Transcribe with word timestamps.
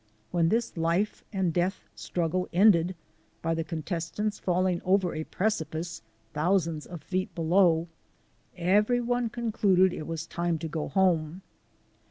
When 0.31 0.49
this 0.49 0.75
life 0.77 1.23
and 1.31 1.53
death 1.53 1.83
struggle 1.93 2.49
ended 2.51 2.95
by 3.43 3.53
the 3.53 3.63
contestants 3.63 4.39
falling 4.39 4.81
over 4.83 5.13
a 5.13 5.25
precipice 5.25 6.01
thousands 6.33 6.87
of 6.87 7.03
feet 7.03 7.35
below, 7.35 7.87
everyone 8.57 9.29
concluded 9.29 9.93
it 9.93 10.07
was 10.07 10.25
time 10.25 10.57
to 10.57 10.67
go 10.67 10.87
home. 10.87 11.43